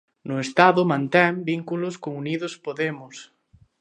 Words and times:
No 0.29 0.35
Estado 0.45 0.81
mantén 0.93 1.33
vínculos 1.51 1.95
con 2.03 2.11
Unidos 2.23 2.53
Podemos. 2.65 3.15